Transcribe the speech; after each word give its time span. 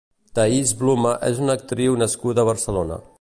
Thaïs 0.37 0.71
Blume 0.79 1.11
és 1.29 1.43
una 1.47 1.57
actriu 1.61 1.99
nascuda 2.05 2.45
a 2.47 2.51
Barcelona. 2.53 3.03